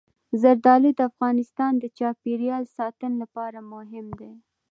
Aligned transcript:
زردالو 0.41 0.89
د 0.97 0.99
افغانستان 1.11 1.71
د 1.79 1.85
چاپیریال 1.97 2.63
ساتنې 2.77 3.15
لپاره 3.23 3.59
مهم 3.73 4.07
دي. 4.19 4.31